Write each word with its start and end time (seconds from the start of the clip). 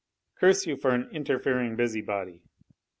"Curse 0.33 0.65
you 0.65 0.77
for 0.77 0.95
an 0.95 1.11
interfering 1.11 1.75
busybody! 1.75 2.41